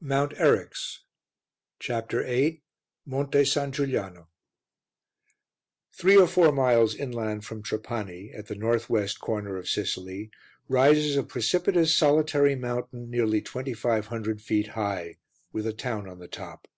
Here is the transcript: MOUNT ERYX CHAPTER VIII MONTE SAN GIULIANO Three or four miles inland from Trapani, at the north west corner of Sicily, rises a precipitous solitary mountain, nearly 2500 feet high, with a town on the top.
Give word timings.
MOUNT 0.00 0.34
ERYX 0.34 1.00
CHAPTER 1.80 2.22
VIII 2.22 2.62
MONTE 3.04 3.44
SAN 3.44 3.72
GIULIANO 3.72 4.28
Three 5.92 6.16
or 6.16 6.28
four 6.28 6.52
miles 6.52 6.94
inland 6.94 7.44
from 7.44 7.64
Trapani, 7.64 8.30
at 8.32 8.46
the 8.46 8.54
north 8.54 8.88
west 8.88 9.18
corner 9.18 9.56
of 9.56 9.68
Sicily, 9.68 10.30
rises 10.68 11.16
a 11.16 11.24
precipitous 11.24 11.92
solitary 11.96 12.54
mountain, 12.54 13.10
nearly 13.10 13.40
2500 13.42 14.40
feet 14.40 14.68
high, 14.68 15.16
with 15.52 15.66
a 15.66 15.72
town 15.72 16.08
on 16.08 16.20
the 16.20 16.28
top. 16.28 16.68